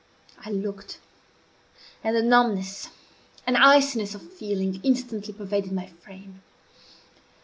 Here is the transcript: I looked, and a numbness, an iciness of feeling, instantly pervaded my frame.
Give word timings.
I 0.43 0.49
looked, 0.49 0.97
and 2.03 2.17
a 2.17 2.23
numbness, 2.23 2.89
an 3.45 3.55
iciness 3.55 4.15
of 4.15 4.33
feeling, 4.33 4.79
instantly 4.81 5.31
pervaded 5.31 5.73
my 5.73 5.89
frame. 6.03 6.41